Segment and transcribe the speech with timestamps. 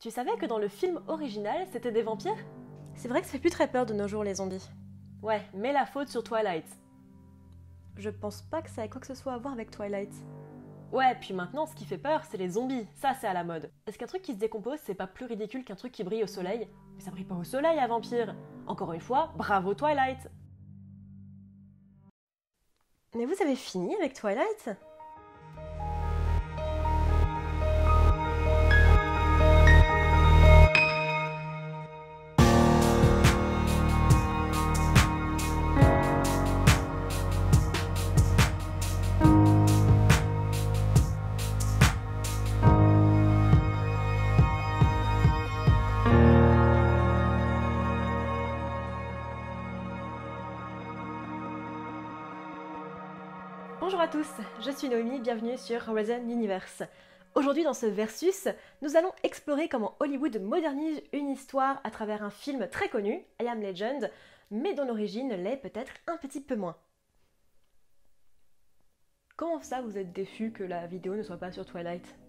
[0.00, 2.32] Tu savais que dans le film original, c'était des vampires?
[2.94, 4.66] C'est vrai que ça fait plus très peur de nos jours les zombies.
[5.20, 6.64] Ouais, mets la faute sur Twilight.
[7.98, 10.14] Je pense pas que ça ait quoi que ce soit à voir avec Twilight.
[10.90, 12.86] Ouais, puis maintenant, ce qui fait peur, c'est les zombies.
[12.94, 13.70] Ça, c'est à la mode.
[13.86, 16.26] Est-ce qu'un truc qui se décompose, c'est pas plus ridicule qu'un truc qui brille au
[16.26, 16.66] soleil?
[16.94, 18.34] Mais ça brille pas au soleil, à vampire
[18.66, 20.30] Encore une fois, bravo Twilight
[23.14, 24.70] Mais vous avez fini avec Twilight?
[54.10, 56.82] Tous, je suis Noémie, bienvenue sur Horizon Universe.
[57.36, 58.48] Aujourd'hui dans ce versus,
[58.82, 63.46] nous allons explorer comment Hollywood modernise une histoire à travers un film très connu, I
[63.46, 64.10] Am Legend,
[64.50, 66.76] mais dont l'origine l'est peut-être un petit peu moins.
[69.36, 72.19] Comment ça vous êtes déçu que la vidéo ne soit pas sur Twilight?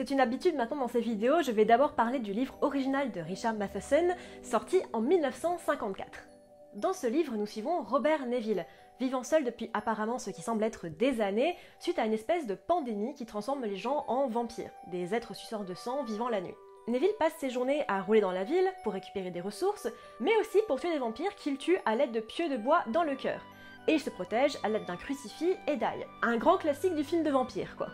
[0.00, 3.20] C'est une habitude maintenant dans ces vidéos, je vais d'abord parler du livre original de
[3.20, 6.26] Richard Matheson, sorti en 1954.
[6.76, 8.64] Dans ce livre, nous suivons Robert Neville,
[8.98, 12.54] vivant seul depuis apparemment ce qui semble être des années, suite à une espèce de
[12.54, 16.56] pandémie qui transforme les gens en vampires, des êtres suceurs de sang vivant la nuit.
[16.88, 19.86] Neville passe ses journées à rouler dans la ville pour récupérer des ressources,
[20.18, 23.04] mais aussi pour tuer des vampires qu'il tue à l'aide de pieux de bois dans
[23.04, 23.42] le cœur.
[23.86, 26.06] Et il se protège à l'aide d'un crucifix et d'ail.
[26.22, 27.88] Un grand classique du film de vampire, quoi.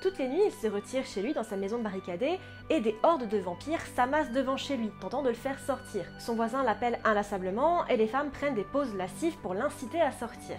[0.00, 2.38] Toutes les nuits, il se retire chez lui dans sa maison barricadée
[2.70, 6.06] et des hordes de vampires s'amassent devant chez lui, tentant de le faire sortir.
[6.18, 10.56] Son voisin l'appelle inlassablement et les femmes prennent des pauses lascives pour l'inciter à sortir.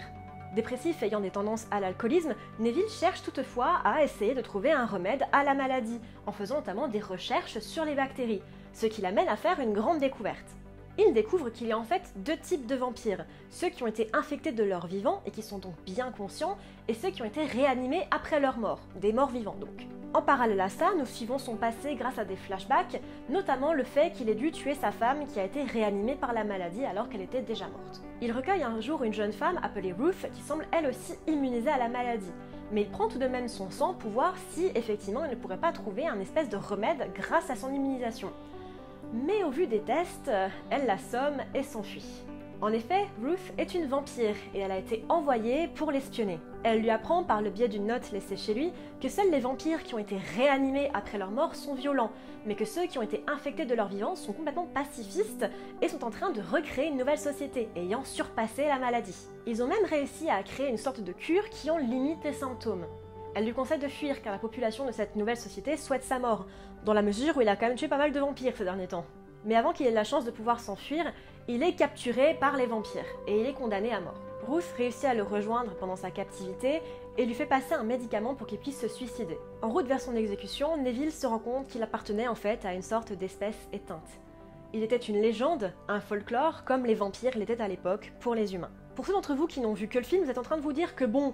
[0.53, 5.23] Dépressif ayant des tendances à l'alcoolisme, Neville cherche toutefois à essayer de trouver un remède
[5.31, 9.37] à la maladie, en faisant notamment des recherches sur les bactéries, ce qui l'amène à
[9.37, 10.55] faire une grande découverte
[11.07, 14.07] il découvre qu'il y a en fait deux types de vampires, ceux qui ont été
[14.13, 16.57] infectés de leur vivant et qui sont donc bien conscients,
[16.87, 19.87] et ceux qui ont été réanimés après leur mort, des morts vivants donc.
[20.13, 24.11] En parallèle à ça, nous suivons son passé grâce à des flashbacks, notamment le fait
[24.11, 27.21] qu'il ait dû tuer sa femme qui a été réanimée par la maladie alors qu'elle
[27.21, 28.01] était déjà morte.
[28.21, 31.77] Il recueille un jour une jeune femme appelée Ruth qui semble elle aussi immunisée à
[31.77, 32.31] la maladie,
[32.73, 35.57] mais il prend tout de même son sang pour voir si effectivement il ne pourrait
[35.57, 38.31] pas trouver un espèce de remède grâce à son immunisation
[39.13, 40.31] mais au vu des tests,
[40.69, 42.23] elle l'assomme et s'enfuit.
[42.61, 46.39] En effet, Ruth est une vampire et elle a été envoyée pour l'espionner.
[46.63, 49.81] Elle lui apprend par le biais d'une note laissée chez lui que seuls les vampires
[49.81, 52.11] qui ont été réanimés après leur mort sont violents,
[52.45, 55.49] mais que ceux qui ont été infectés de leur vivant sont complètement pacifistes
[55.81, 59.27] et sont en train de recréer une nouvelle société, ayant surpassé la maladie.
[59.47, 62.85] Ils ont même réussi à créer une sorte de cure qui en limite les symptômes.
[63.33, 66.45] Elle lui conseille de fuir car la population de cette nouvelle société souhaite sa mort,
[66.83, 68.87] dans la mesure où il a quand même tué pas mal de vampires ces derniers
[68.87, 69.05] temps.
[69.45, 71.05] Mais avant qu'il ait la chance de pouvoir s'enfuir,
[71.47, 74.19] il est capturé par les vampires et il est condamné à mort.
[74.47, 76.81] Ruth réussit à le rejoindre pendant sa captivité
[77.17, 79.37] et lui fait passer un médicament pour qu'il puisse se suicider.
[79.61, 82.81] En route vers son exécution, Neville se rend compte qu'il appartenait en fait à une
[82.81, 84.19] sorte d'espèce éteinte.
[84.73, 88.71] Il était une légende, un folklore, comme les vampires l'étaient à l'époque pour les humains.
[88.95, 90.61] Pour ceux d'entre vous qui n'ont vu que le film, vous êtes en train de
[90.61, 91.33] vous dire que bon,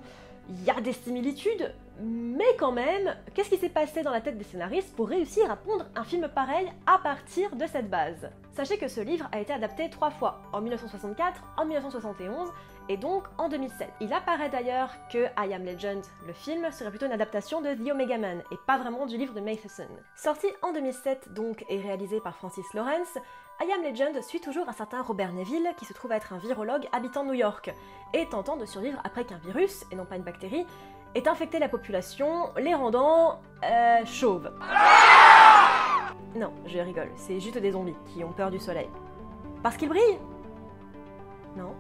[0.50, 4.38] il y a des similitudes, mais quand même, qu'est-ce qui s'est passé dans la tête
[4.38, 8.30] des scénaristes pour réussir à pondre un film pareil à partir de cette base?
[8.56, 12.50] Sachez que ce livre a été adapté trois fois, en 1964, en 1971
[12.90, 13.90] et donc en 2007.
[14.00, 17.92] Il apparaît d'ailleurs que I Am Legend, le film, serait plutôt une adaptation de The
[17.92, 19.88] Omega Man et pas vraiment du livre de Matheson.
[20.16, 23.18] Sorti en 2007 donc et réalisé par Francis Lawrence,
[23.60, 26.88] I Am Legend suit toujours un certain Robert Neville qui se trouve être un virologue
[26.92, 27.74] habitant New York
[28.14, 30.64] et tentant de survivre après qu'un virus, et non pas une bactérie,
[31.16, 34.52] ait infecté la population, les rendant euh, chauves.
[36.36, 38.90] Non, je rigole, c'est juste des zombies qui ont peur du soleil.
[39.64, 40.20] Parce qu'ils brillent?
[41.56, 41.74] Non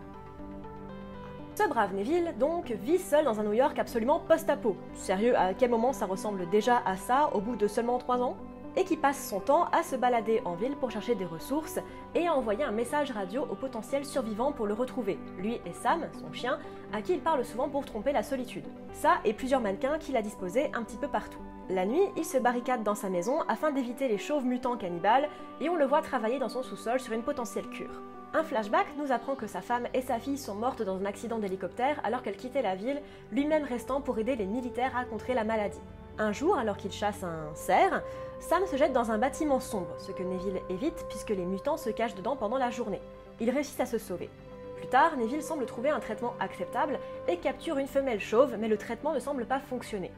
[1.55, 4.75] ce brave Neville, donc, vit seul dans un New York absolument post-apo.
[4.93, 8.37] Sérieux, à quel moment ça ressemble déjà à ça au bout de seulement 3 ans?
[8.77, 11.79] Et qui passe son temps à se balader en ville pour chercher des ressources
[12.15, 16.07] et à envoyer un message radio au potentiel survivant pour le retrouver, lui et Sam,
[16.13, 16.59] son chien,
[16.93, 18.67] à qui il parle souvent pour tromper la solitude.
[18.93, 21.41] Ça et plusieurs mannequins qu'il a disposés un petit peu partout.
[21.69, 25.27] La nuit, il se barricade dans sa maison afin d'éviter les chauves mutants cannibales
[25.59, 28.01] et on le voit travailler dans son sous-sol sur une potentielle cure.
[28.33, 31.39] Un flashback nous apprend que sa femme et sa fille sont mortes dans un accident
[31.39, 33.01] d'hélicoptère alors qu'elle quittait la ville,
[33.31, 35.79] lui-même restant pour aider les militaires à contrer la maladie.
[36.19, 38.01] Un jour, alors qu'il chasse un cerf,
[38.39, 41.91] Sam se jette dans un bâtiment sombre, ce que Neville évite puisque les mutants se
[41.91, 43.01] cachent dedans pendant la journée.
[43.39, 44.29] Il réussit à se sauver.
[44.77, 48.77] Plus tard, Neville semble trouver un traitement acceptable et capture une femelle chauve, mais le
[48.77, 50.11] traitement ne semble pas fonctionner.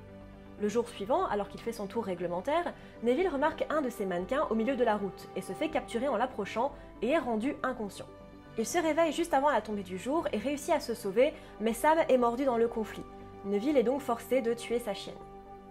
[0.62, 2.74] Le jour suivant, alors qu'il fait son tour réglementaire,
[3.04, 6.08] Neville remarque un de ses mannequins au milieu de la route et se fait capturer
[6.08, 8.08] en l'approchant et est rendu inconscient.
[8.58, 11.74] Il se réveille juste avant la tombée du jour et réussit à se sauver, mais
[11.74, 13.06] Sam est mordu dans le conflit.
[13.46, 15.16] Neville est donc forcé de tuer sa chienne.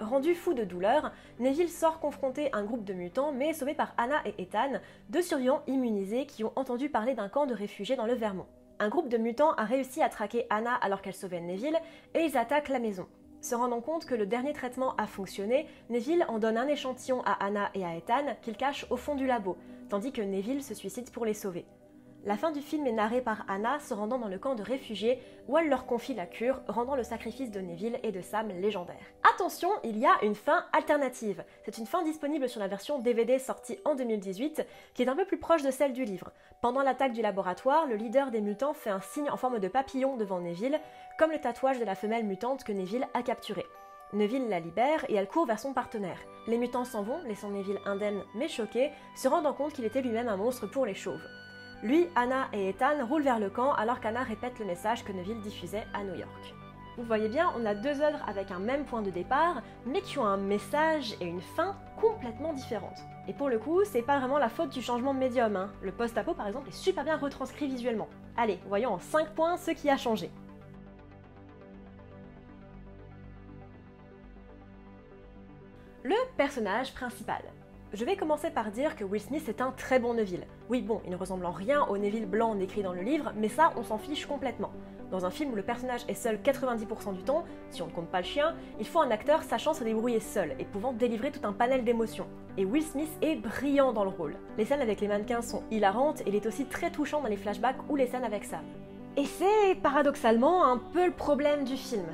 [0.00, 4.16] Rendu fou de douleur, Neville sort confronter un groupe de mutants, mais sauvé par Anna
[4.24, 8.14] et Ethan, deux survivants immunisés qui ont entendu parler d'un camp de réfugiés dans le
[8.14, 8.46] Vermont.
[8.78, 11.78] Un groupe de mutants a réussi à traquer Anna alors qu'elle sauvait Neville,
[12.14, 13.08] et ils attaquent la maison.
[13.40, 17.32] Se rendant compte que le dernier traitement a fonctionné, Neville en donne un échantillon à
[17.44, 19.56] Anna et à Ethan qu'il cache au fond du labo,
[19.88, 21.66] tandis que Neville se suicide pour les sauver.
[22.28, 25.18] La fin du film est narrée par Anna se rendant dans le camp de réfugiés
[25.48, 29.00] où elle leur confie la cure, rendant le sacrifice de Neville et de Sam légendaire.
[29.34, 31.42] Attention, il y a une fin alternative.
[31.64, 35.24] C'est une fin disponible sur la version DVD sortie en 2018 qui est un peu
[35.24, 36.30] plus proche de celle du livre.
[36.60, 40.18] Pendant l'attaque du laboratoire, le leader des mutants fait un signe en forme de papillon
[40.18, 40.78] devant Neville,
[41.18, 43.64] comme le tatouage de la femelle mutante que Neville a capturée.
[44.12, 46.18] Neville la libère et elle court vers son partenaire.
[46.46, 50.28] Les mutants s'en vont, laissant Neville indemne mais choqué, se rendant compte qu'il était lui-même
[50.28, 51.26] un monstre pour les chauves.
[51.84, 55.40] Lui, Anna et Ethan roulent vers le camp alors qu'Anna répète le message que Neville
[55.40, 56.54] diffusait à New York.
[56.96, 60.18] Vous voyez bien, on a deux œuvres avec un même point de départ, mais qui
[60.18, 62.98] ont un message et une fin complètement différentes.
[63.28, 65.54] Et pour le coup, c'est pas vraiment la faute du changement de médium.
[65.54, 65.70] Hein.
[65.80, 68.08] Le post-apo, par exemple, est super bien retranscrit visuellement.
[68.36, 70.32] Allez, voyons en 5 points ce qui a changé.
[76.02, 77.42] Le personnage principal.
[77.92, 80.46] Je vais commencer par dire que Will Smith est un très bon Neville.
[80.68, 83.48] Oui, bon, il ne ressemble en rien au Neville blanc décrit dans le livre, mais
[83.48, 84.70] ça, on s'en fiche complètement.
[85.10, 88.10] Dans un film où le personnage est seul 90% du temps, si on ne compte
[88.10, 91.46] pas le chien, il faut un acteur sachant se débrouiller seul et pouvant délivrer tout
[91.46, 92.26] un panel d'émotions.
[92.58, 94.36] Et Will Smith est brillant dans le rôle.
[94.58, 97.38] Les scènes avec les mannequins sont hilarantes et il est aussi très touchant dans les
[97.38, 98.64] flashbacks ou les scènes avec Sam.
[99.16, 102.04] Et c'est paradoxalement un peu le problème du film.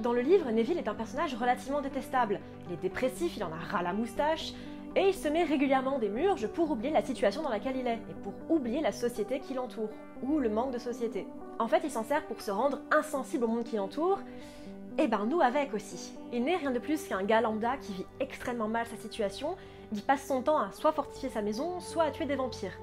[0.00, 2.40] Dans le livre, Neville est un personnage relativement détestable.
[2.66, 4.52] Il est dépressif, il en a ras la moustache,
[4.96, 7.94] et il se met régulièrement des murges pour oublier la situation dans laquelle il est,
[7.94, 9.88] et pour oublier la société qui l'entoure,
[10.22, 11.26] ou le manque de société.
[11.58, 14.18] En fait, il s'en sert pour se rendre insensible au monde qui l'entoure,
[14.98, 16.12] et ben nous avec aussi.
[16.32, 19.56] Il n'est rien de plus qu'un gars lambda qui vit extrêmement mal sa situation,
[19.94, 22.76] qui passe son temps à soit fortifier sa maison, soit à tuer des vampires.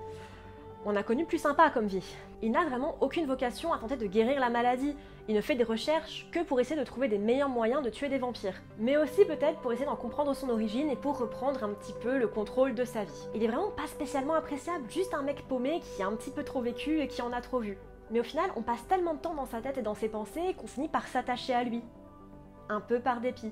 [0.89, 2.15] On a connu plus sympa comme vie.
[2.41, 4.95] Il n'a vraiment aucune vocation à tenter de guérir la maladie.
[5.27, 8.07] Il ne fait des recherches que pour essayer de trouver des meilleurs moyens de tuer
[8.07, 8.61] des vampires.
[8.79, 12.17] Mais aussi peut-être pour essayer d'en comprendre son origine et pour reprendre un petit peu
[12.17, 13.27] le contrôle de sa vie.
[13.35, 16.45] Il est vraiment pas spécialement appréciable, juste un mec paumé qui a un petit peu
[16.45, 17.77] trop vécu et qui en a trop vu.
[18.09, 20.55] Mais au final, on passe tellement de temps dans sa tête et dans ses pensées
[20.57, 21.81] qu'on finit par s'attacher à lui.
[22.69, 23.51] Un peu par dépit.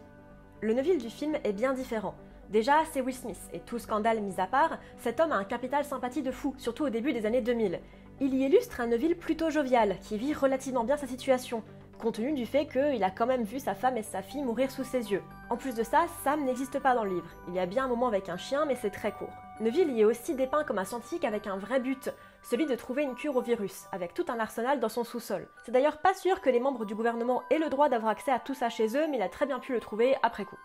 [0.61, 2.15] Le Neville du film est bien différent.
[2.49, 5.83] Déjà, c'est Will Smith, et tout scandale mis à part, cet homme a un capital
[5.83, 7.79] sympathie de fou, surtout au début des années 2000.
[8.21, 11.63] Il y illustre un Neville plutôt jovial, qui vit relativement bien sa situation,
[11.99, 14.69] compte tenu du fait qu'il a quand même vu sa femme et sa fille mourir
[14.69, 15.23] sous ses yeux.
[15.49, 17.29] En plus de ça, Sam n'existe pas dans le livre.
[17.47, 19.33] Il y a bien un moment avec un chien, mais c'est très court.
[19.59, 22.11] Neville y est aussi dépeint comme un scientifique avec un vrai but,
[22.43, 25.47] celui de trouver une cure au virus, avec tout un arsenal dans son sous-sol.
[25.65, 28.39] C'est d'ailleurs pas sûr que les membres du gouvernement aient le droit d'avoir accès à
[28.39, 30.57] tout ça chez eux, mais il a très bien pu le trouver après coup.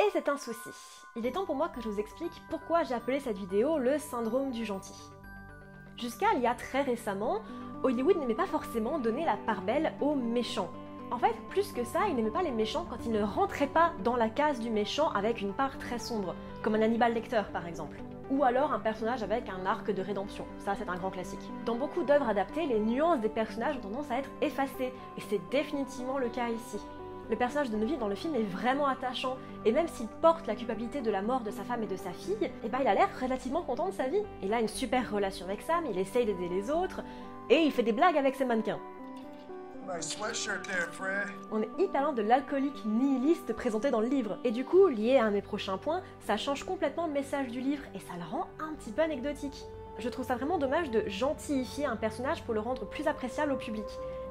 [0.00, 0.70] Et c'est un souci.
[1.16, 3.98] Il est temps pour moi que je vous explique pourquoi j'ai appelé cette vidéo le
[3.98, 4.94] syndrome du gentil.
[5.96, 7.40] Jusqu'à il y a très récemment,
[7.82, 10.70] Hollywood n'aimait pas forcément donner la part belle aux méchants.
[11.10, 13.92] En fait, plus que ça, il n'aimait pas les méchants quand ils ne rentraient pas
[14.04, 17.66] dans la case du méchant avec une part très sombre, comme un Hannibal Lecter par
[17.66, 18.00] exemple.
[18.30, 21.50] Ou alors un personnage avec un arc de rédemption, ça c'est un grand classique.
[21.64, 25.40] Dans beaucoup d'œuvres adaptées, les nuances des personnages ont tendance à être effacées, et c'est
[25.50, 26.78] définitivement le cas ici.
[27.30, 30.54] Le personnage de Neville dans le film est vraiment attachant, et même s'il porte la
[30.54, 32.94] culpabilité de la mort de sa femme et de sa fille, eh ben il a
[32.94, 34.22] l'air relativement content de sa vie.
[34.42, 37.02] Il a une super relation avec Sam, il essaye d'aider les autres,
[37.50, 38.78] et il fait des blagues avec ses mannequins.
[41.52, 45.18] On est hyper loin de l'alcoolique nihiliste présenté dans le livre, et du coup, lié
[45.18, 48.24] à un des prochains points, ça change complètement le message du livre, et ça le
[48.24, 49.64] rend un petit peu anecdotique.
[49.98, 53.56] Je trouve ça vraiment dommage de gentillifier un personnage pour le rendre plus appréciable au
[53.56, 53.84] public.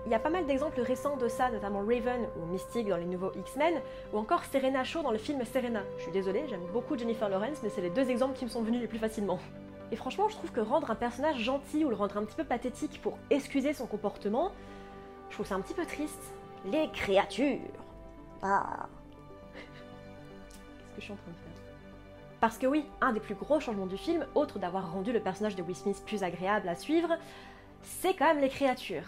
[0.08, 3.04] Il y a pas mal d'exemples récents de ça, notamment Raven ou Mystique dans les
[3.04, 3.74] nouveaux X-Men,
[4.14, 5.84] ou encore Serena Shaw dans le film Serena.
[5.98, 8.64] Je suis désolée, j'aime beaucoup Jennifer Lawrence, mais c'est les deux exemples qui me sont
[8.64, 9.38] venus les plus facilement.
[9.92, 12.46] Et franchement, je trouve que rendre un personnage gentil ou le rendre un petit peu
[12.46, 14.54] pathétique pour excuser son comportement,
[15.28, 16.24] je trouve ça un petit peu triste.
[16.72, 17.60] Les créatures
[18.42, 18.88] Ah
[19.54, 21.64] Qu'est-ce que je suis en train de faire?
[22.40, 25.58] Parce que oui, un des plus gros changements du film, autre d'avoir rendu le personnage
[25.58, 27.10] de Will Smith plus agréable à suivre,
[27.82, 29.04] c'est quand même les créatures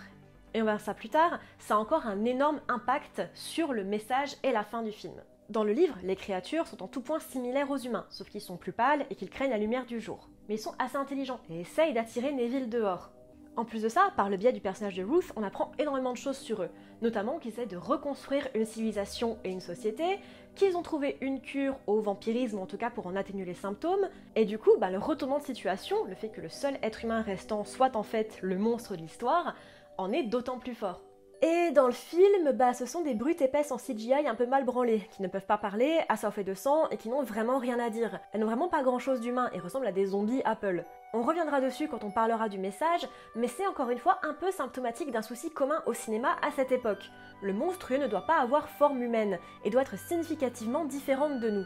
[0.53, 4.36] et on verra ça plus tard, ça a encore un énorme impact sur le message
[4.44, 5.15] et la fin du film.
[5.50, 8.58] Dans le livre, les créatures sont en tout point similaires aux humains, sauf qu'ils sont
[8.58, 10.29] plus pâles et qu'ils craignent la lumière du jour.
[10.48, 13.12] Mais ils sont assez intelligents et essayent d'attirer Neville dehors.
[13.56, 16.18] En plus de ça, par le biais du personnage de Ruth, on apprend énormément de
[16.18, 16.70] choses sur eux,
[17.01, 20.20] notamment qu'ils essaient de reconstruire une civilisation et une société,
[20.56, 24.08] qu'ils ont trouvé une cure au vampirisme, en tout cas pour en atténuer les symptômes,
[24.36, 27.22] et du coup, bah, le retournement de situation, le fait que le seul être humain
[27.22, 29.56] restant soit en fait le monstre de l'histoire,
[30.00, 31.01] en est d'autant plus fort.
[31.41, 34.65] Et dans le film, bah, ce sont des brutes épaisses en CGI un peu mal
[34.65, 37.89] branlées, qui ne peuvent pas parler, assoiffées de sang et qui n'ont vraiment rien à
[37.89, 38.20] dire.
[38.34, 40.84] Elles n'ont vraiment pas grand chose d'humain et ressemblent à des zombies Apple.
[41.13, 44.51] On reviendra dessus quand on parlera du message, mais c'est encore une fois un peu
[44.51, 47.10] symptomatique d'un souci commun au cinéma à cette époque.
[47.41, 51.65] Le monstrueux ne doit pas avoir forme humaine et doit être significativement différent de nous.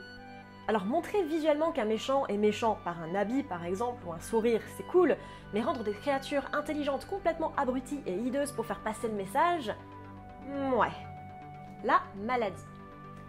[0.67, 4.61] Alors montrer visuellement qu'un méchant est méchant par un habit par exemple ou un sourire,
[4.77, 5.17] c'est cool,
[5.53, 9.73] mais rendre des créatures intelligentes complètement abruties et hideuses pour faire passer le message,
[10.77, 10.91] ouais.
[11.83, 12.63] La maladie.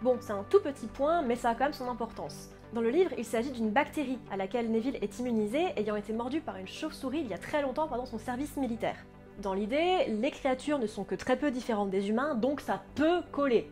[0.01, 2.49] Bon, c'est un tout petit point, mais ça a quand même son importance.
[2.71, 6.39] Dans le livre, il s'agit d'une bactérie à laquelle Neville est immunisé, ayant été mordu
[6.39, 8.95] par une chauve-souris il y a très longtemps pendant son service militaire.
[9.39, 13.21] Dans l'idée, les créatures ne sont que très peu différentes des humains, donc ça peut
[13.33, 13.69] coller.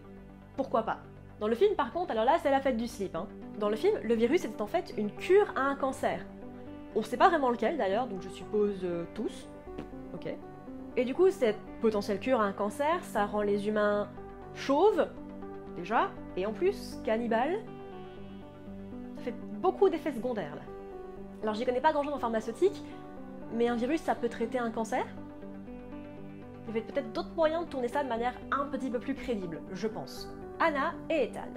[0.58, 1.00] Pourquoi pas?
[1.40, 3.16] Dans le film, par contre, alors là, c'est la fête du slip.
[3.16, 3.28] Hein.
[3.60, 6.26] Dans le film, le virus était en fait une cure à un cancer.
[6.96, 9.48] On sait pas vraiment lequel d'ailleurs, donc je suppose euh, tous.
[10.14, 10.34] Ok.
[10.96, 14.08] Et du coup, cette potentielle cure à un cancer, ça rend les humains
[14.54, 15.08] chauves,
[15.76, 17.60] déjà, et en plus cannibales,
[19.24, 20.62] fait beaucoup d'effets secondaires là.
[21.42, 22.84] Alors j'y connais pas grand chose en pharmaceutique,
[23.54, 25.06] mais un virus ça peut traiter un cancer.
[26.64, 29.16] Il y avait peut-être d'autres moyens de tourner ça de manière un petit peu plus
[29.16, 30.30] crédible, je pense.
[30.66, 31.50] Anna et Ethan.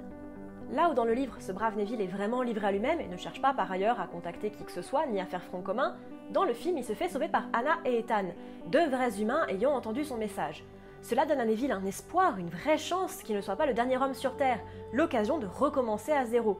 [0.73, 3.15] Là où dans le livre, ce brave Neville est vraiment livré à lui-même et ne
[3.15, 5.95] cherche pas par ailleurs à contacter qui que ce soit ni à faire front commun,
[6.31, 8.25] dans le film il se fait sauver par Anna et Ethan,
[8.65, 10.65] deux vrais humains ayant entendu son message.
[11.01, 13.95] Cela donne à Neville un espoir, une vraie chance qu'il ne soit pas le dernier
[13.97, 14.59] homme sur Terre,
[14.91, 16.59] l'occasion de recommencer à zéro.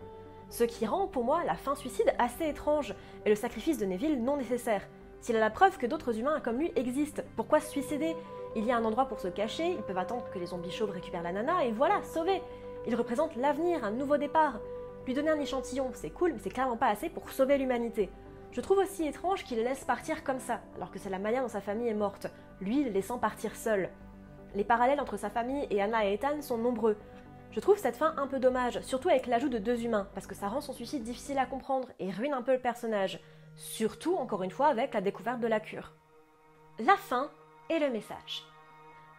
[0.50, 4.24] Ce qui rend pour moi la fin suicide assez étrange et le sacrifice de Neville
[4.24, 4.88] non nécessaire.
[5.20, 8.16] S'il a la preuve que d'autres humains comme lui existent, pourquoi se suicider?
[8.56, 10.92] Il y a un endroit pour se cacher, ils peuvent attendre que les zombies chauves
[10.92, 12.42] récupèrent la nana et voilà, sauvé
[12.86, 14.60] Il représente l'avenir, un nouveau départ.
[15.06, 18.10] Lui donner un échantillon, c'est cool, mais c'est clairement pas assez pour sauver l'humanité.
[18.52, 21.44] Je trouve aussi étrange qu'il le laisse partir comme ça, alors que c'est la manière
[21.44, 22.28] dont sa famille est morte,
[22.60, 23.90] lui le laissant partir seul.
[24.56, 26.98] Les parallèles entre sa famille et Anna et Ethan sont nombreux.
[27.52, 30.36] Je trouve cette fin un peu dommage, surtout avec l'ajout de deux humains, parce que
[30.36, 33.20] ça rend son suicide difficile à comprendre et ruine un peu le personnage.
[33.56, 35.94] Surtout, encore une fois, avec la découverte de la cure.
[36.80, 37.32] La fin
[37.70, 38.44] et le message.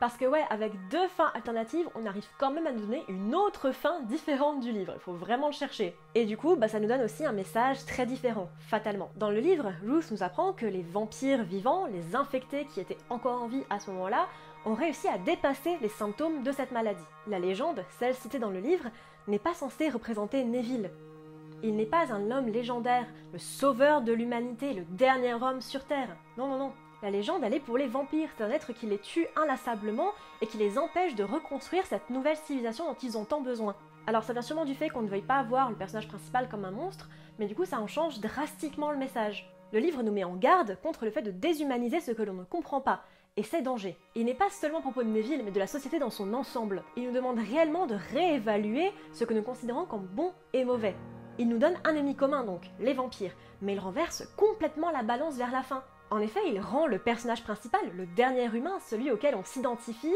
[0.01, 3.35] Parce que ouais, avec deux fins alternatives, on arrive quand même à nous donner une
[3.35, 4.93] autre fin différente du livre.
[4.95, 5.97] Il faut vraiment le chercher.
[6.15, 9.11] Et du coup, bah, ça nous donne aussi un message très différent, fatalement.
[9.17, 13.43] Dans le livre, Ruth nous apprend que les vampires vivants, les infectés qui étaient encore
[13.43, 14.29] en vie à ce moment-là,
[14.67, 17.03] ont réussi à dépasser les symptômes de cette maladie.
[17.27, 18.91] La légende, celle citée dans le livre,
[19.27, 20.91] n'est pas censée représenter Neville.
[21.65, 26.17] Il n'est pas un homme légendaire, le sauveur de l'humanité, le dernier homme sur Terre.
[26.37, 26.73] Non, non, non.
[27.01, 30.47] La légende, elle est pour les vampires, c'est un être qui les tue inlassablement et
[30.47, 33.77] qui les empêche de reconstruire cette nouvelle civilisation dont ils ont tant besoin.
[34.09, 36.65] Alors ça vient sûrement du fait qu'on ne veuille pas voir le personnage principal comme
[36.65, 39.49] un monstre, mais du coup ça en change drastiquement le message.
[39.73, 42.43] Le livre nous met en garde contre le fait de déshumaniser ce que l'on ne
[42.43, 43.03] comprend pas,
[43.37, 43.97] et c'est danger.
[44.17, 46.83] Il n'est pas seulement à propos de Neville, mais de la société dans son ensemble.
[46.97, 50.97] Il nous demande réellement de réévaluer ce que nous considérons comme bon et mauvais.
[51.39, 55.37] Il nous donne un ennemi commun donc, les vampires, mais il renverse complètement la balance
[55.37, 55.85] vers la fin.
[56.11, 60.15] En effet, il rend le personnage principal, le dernier humain, celui auquel on s'identifie,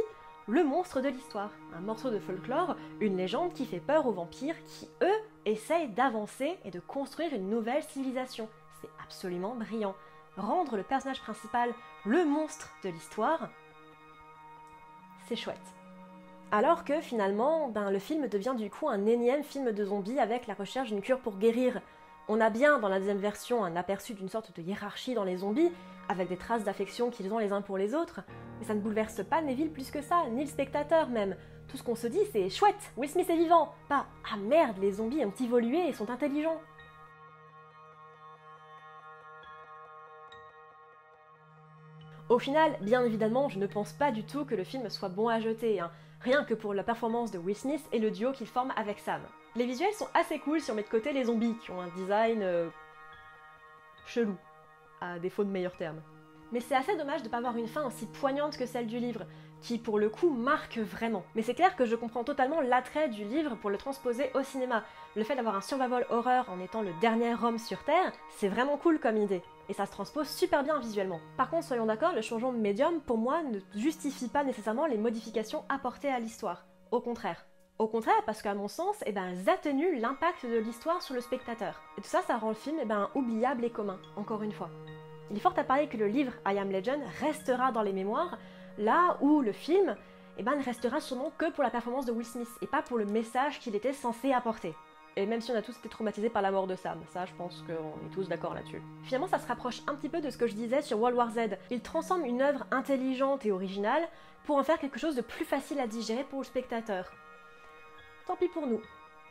[0.48, 1.50] le monstre de l'histoire.
[1.76, 6.58] Un morceau de folklore, une légende qui fait peur aux vampires qui, eux, essayent d'avancer
[6.64, 8.48] et de construire une nouvelle civilisation.
[8.80, 9.94] C'est absolument brillant.
[10.36, 11.72] Rendre le personnage principal
[12.06, 13.50] le monstre de l'histoire,
[15.28, 15.58] c'est chouette.
[16.50, 20.46] Alors que finalement, ben, le film devient du coup un énième film de zombies avec
[20.46, 21.80] la recherche d'une cure pour guérir.
[22.28, 25.38] On a bien dans la deuxième version un aperçu d'une sorte de hiérarchie dans les
[25.38, 25.72] zombies,
[26.08, 28.20] avec des traces d'affection qu'ils ont les uns pour les autres,
[28.60, 31.36] mais ça ne bouleverse pas Neville plus que ça, ni le spectateur même.
[31.66, 34.92] Tout ce qu'on se dit c'est chouette, Will Smith est vivant, pas ah merde, les
[34.92, 36.60] zombies ont évolué et sont intelligents.
[42.28, 45.28] Au final, bien évidemment, je ne pense pas du tout que le film soit bon
[45.28, 45.90] à jeter, hein.
[46.20, 49.22] rien que pour la performance de Will Smith et le duo qu'il forme avec Sam.
[49.54, 51.88] Les visuels sont assez cool si on met de côté les zombies, qui ont un
[51.88, 52.42] design...
[52.42, 52.68] Euh,
[54.06, 54.36] chelou,
[55.00, 56.00] à défaut de meilleurs termes.
[56.52, 58.98] Mais c'est assez dommage de ne pas avoir une fin aussi poignante que celle du
[58.98, 59.24] livre,
[59.62, 61.24] qui pour le coup marque vraiment.
[61.34, 64.84] Mais c'est clair que je comprends totalement l'attrait du livre pour le transposer au cinéma.
[65.16, 68.76] Le fait d'avoir un survival horror en étant le dernier homme sur Terre, c'est vraiment
[68.76, 69.42] cool comme idée.
[69.68, 71.20] Et ça se transpose super bien visuellement.
[71.38, 74.98] Par contre, soyons d'accord, le changement de médium, pour moi, ne justifie pas nécessairement les
[74.98, 76.66] modifications apportées à l'histoire.
[76.90, 77.46] Au contraire.
[77.78, 81.20] Au contraire, parce qu'à mon sens, eh ben, elles atténuent l'impact de l'histoire sur le
[81.20, 81.80] spectateur.
[81.98, 84.70] Et tout ça, ça rend le film eh ben, oubliable et commun, encore une fois.
[85.30, 88.38] Il est fort à parier que le livre I Am Legend restera dans les mémoires,
[88.78, 89.96] là où le film
[90.38, 92.98] eh ben, ne restera sûrement que pour la performance de Will Smith et pas pour
[92.98, 94.74] le message qu'il était censé apporter.
[95.16, 97.34] Et même si on a tous été traumatisés par la mort de Sam, ça je
[97.34, 98.80] pense qu'on est tous d'accord là-dessus.
[99.02, 101.30] Finalement ça se rapproche un petit peu de ce que je disais sur World War
[101.30, 101.58] Z.
[101.70, 104.08] Il transforme une œuvre intelligente et originale
[104.44, 107.12] pour en faire quelque chose de plus facile à digérer pour le spectateur.
[108.26, 108.80] Tant pis pour nous.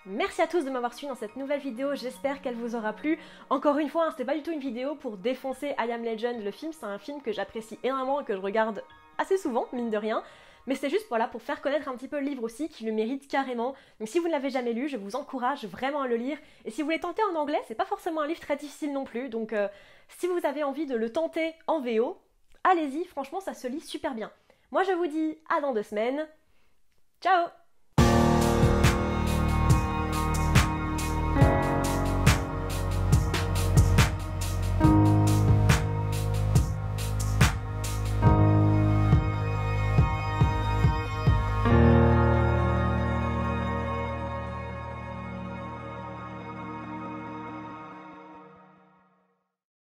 [0.06, 3.20] Merci à tous de m'avoir suivi dans cette nouvelle vidéo, j'espère qu'elle vous aura plu.
[3.50, 6.44] Encore une fois, hein, c'était pas du tout une vidéo pour défoncer I Am Legend,
[6.44, 8.84] le film, c'est un film que j'apprécie énormément et que je regarde
[9.20, 10.24] assez souvent, mine de rien.
[10.68, 12.92] Mais c'est juste voilà, pour faire connaître un petit peu le livre aussi, qui le
[12.92, 13.76] mérite carrément.
[14.00, 16.38] Donc si vous ne l'avez jamais lu, je vous encourage vraiment à le lire.
[16.66, 19.04] Et si vous voulez tenter en anglais, c'est pas forcément un livre très difficile non
[19.04, 19.30] plus.
[19.30, 19.68] Donc euh,
[20.10, 22.20] si vous avez envie de le tenter en VO,
[22.64, 24.32] allez-y, franchement ça se lit super bien.
[24.72, 26.28] Moi je vous dis à dans deux semaines.
[27.22, 27.48] Ciao